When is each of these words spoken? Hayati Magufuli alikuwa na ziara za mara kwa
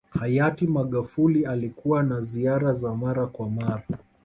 Hayati 0.09 0.67
Magufuli 0.67 1.45
alikuwa 1.45 2.03
na 2.03 2.21
ziara 2.21 2.73
za 2.73 2.95
mara 2.95 3.27
kwa 3.27 3.49